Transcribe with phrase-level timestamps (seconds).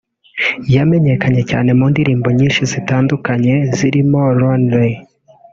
[0.75, 4.93] yamenyekanye cyane mu ndirimbo nyinshi zitandukanye zirimo (lonely